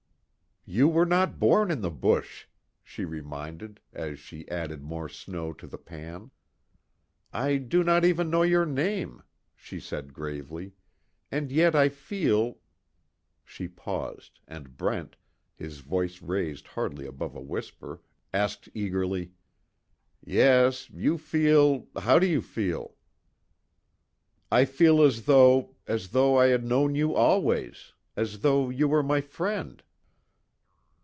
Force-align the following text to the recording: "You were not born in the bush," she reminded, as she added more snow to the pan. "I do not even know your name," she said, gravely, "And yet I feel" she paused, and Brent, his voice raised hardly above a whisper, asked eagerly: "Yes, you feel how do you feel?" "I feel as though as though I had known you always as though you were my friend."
"You 0.63 0.87
were 0.87 1.07
not 1.07 1.39
born 1.39 1.71
in 1.71 1.81
the 1.81 1.89
bush," 1.91 2.45
she 2.83 3.03
reminded, 3.03 3.79
as 3.93 4.19
she 4.19 4.47
added 4.47 4.83
more 4.83 5.09
snow 5.09 5.53
to 5.53 5.65
the 5.65 5.79
pan. 5.79 6.29
"I 7.33 7.57
do 7.57 7.83
not 7.83 8.05
even 8.05 8.29
know 8.29 8.43
your 8.43 8.67
name," 8.67 9.23
she 9.55 9.79
said, 9.79 10.13
gravely, 10.13 10.73
"And 11.31 11.51
yet 11.51 11.73
I 11.73 11.89
feel" 11.89 12.59
she 13.43 13.67
paused, 13.67 14.39
and 14.47 14.77
Brent, 14.77 15.15
his 15.55 15.79
voice 15.79 16.21
raised 16.21 16.67
hardly 16.67 17.07
above 17.07 17.35
a 17.35 17.41
whisper, 17.41 17.99
asked 18.31 18.69
eagerly: 18.75 19.31
"Yes, 20.23 20.91
you 20.91 21.17
feel 21.17 21.87
how 21.97 22.19
do 22.19 22.27
you 22.27 22.39
feel?" 22.41 22.95
"I 24.51 24.65
feel 24.65 25.01
as 25.01 25.23
though 25.25 25.75
as 25.87 26.09
though 26.09 26.37
I 26.37 26.45
had 26.47 26.63
known 26.63 26.93
you 26.93 27.15
always 27.15 27.93
as 28.15 28.41
though 28.41 28.69
you 28.69 28.87
were 28.87 29.01
my 29.03 29.21
friend." 29.21 29.81